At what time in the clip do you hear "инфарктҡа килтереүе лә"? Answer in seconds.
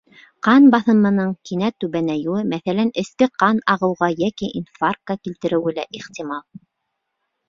4.61-5.85